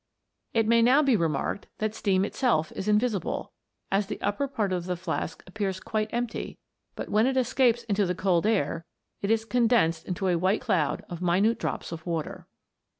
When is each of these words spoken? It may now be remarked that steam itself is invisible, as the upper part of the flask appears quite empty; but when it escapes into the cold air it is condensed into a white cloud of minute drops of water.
It 0.51 0.65
may 0.65 0.81
now 0.81 1.03
be 1.03 1.15
remarked 1.15 1.67
that 1.77 1.93
steam 1.93 2.25
itself 2.25 2.71
is 2.71 2.87
invisible, 2.87 3.51
as 3.91 4.07
the 4.07 4.19
upper 4.19 4.47
part 4.47 4.73
of 4.73 4.85
the 4.85 4.95
flask 4.97 5.43
appears 5.45 5.79
quite 5.79 6.09
empty; 6.11 6.57
but 6.95 7.09
when 7.09 7.27
it 7.27 7.37
escapes 7.37 7.83
into 7.83 8.07
the 8.07 8.15
cold 8.15 8.47
air 8.47 8.83
it 9.21 9.29
is 9.29 9.45
condensed 9.45 10.07
into 10.07 10.27
a 10.29 10.39
white 10.39 10.61
cloud 10.61 11.05
of 11.07 11.21
minute 11.21 11.59
drops 11.59 11.91
of 11.91 12.03
water. 12.07 12.47